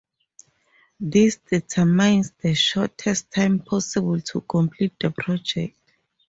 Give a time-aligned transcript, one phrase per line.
[0.99, 5.77] This determines the shortest time possible to complete the project.